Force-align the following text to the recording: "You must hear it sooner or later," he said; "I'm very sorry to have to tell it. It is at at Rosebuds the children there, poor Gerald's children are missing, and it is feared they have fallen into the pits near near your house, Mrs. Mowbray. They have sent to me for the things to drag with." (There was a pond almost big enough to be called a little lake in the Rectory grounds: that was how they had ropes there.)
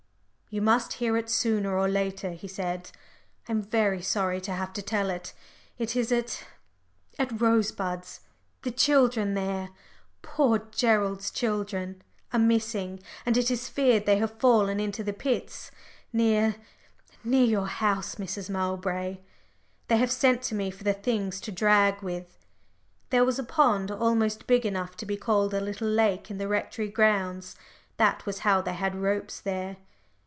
"You 0.53 0.61
must 0.61 0.95
hear 0.99 1.15
it 1.15 1.29
sooner 1.29 1.77
or 1.77 1.87
later," 1.87 2.31
he 2.31 2.49
said; 2.49 2.91
"I'm 3.47 3.61
very 3.61 4.01
sorry 4.01 4.41
to 4.41 4.51
have 4.51 4.73
to 4.73 4.81
tell 4.81 5.09
it. 5.09 5.33
It 5.77 5.95
is 5.95 6.11
at 6.11 6.43
at 7.17 7.39
Rosebuds 7.39 8.19
the 8.63 8.71
children 8.71 9.33
there, 9.33 9.69
poor 10.21 10.59
Gerald's 10.71 11.31
children 11.31 12.01
are 12.33 12.39
missing, 12.39 12.99
and 13.25 13.37
it 13.37 13.49
is 13.49 13.69
feared 13.69 14.05
they 14.05 14.17
have 14.17 14.39
fallen 14.41 14.81
into 14.81 15.05
the 15.05 15.13
pits 15.13 15.71
near 16.11 16.55
near 17.23 17.45
your 17.45 17.67
house, 17.67 18.15
Mrs. 18.15 18.49
Mowbray. 18.49 19.19
They 19.87 19.95
have 19.99 20.11
sent 20.11 20.41
to 20.41 20.53
me 20.55 20.69
for 20.69 20.83
the 20.83 20.91
things 20.93 21.39
to 21.41 21.51
drag 21.53 22.01
with." 22.03 22.37
(There 23.09 23.23
was 23.23 23.39
a 23.39 23.43
pond 23.45 23.89
almost 23.89 24.47
big 24.47 24.65
enough 24.65 24.97
to 24.97 25.05
be 25.05 25.15
called 25.15 25.53
a 25.53 25.61
little 25.61 25.87
lake 25.87 26.29
in 26.29 26.39
the 26.39 26.49
Rectory 26.49 26.89
grounds: 26.89 27.55
that 27.95 28.25
was 28.25 28.39
how 28.39 28.59
they 28.61 28.73
had 28.73 28.95
ropes 28.97 29.39
there.) 29.39 29.77